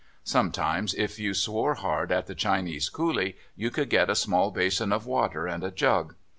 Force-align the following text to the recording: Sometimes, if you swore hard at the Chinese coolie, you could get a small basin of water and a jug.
Sometimes, 0.23 0.95
if 0.95 1.19
you 1.19 1.35
swore 1.35 1.75
hard 1.75 2.11
at 2.11 2.25
the 2.25 2.33
Chinese 2.33 2.89
coolie, 2.89 3.35
you 3.55 3.69
could 3.69 3.91
get 3.91 4.09
a 4.09 4.15
small 4.15 4.49
basin 4.49 4.91
of 4.91 5.05
water 5.05 5.45
and 5.45 5.63
a 5.63 5.69
jug. 5.69 6.15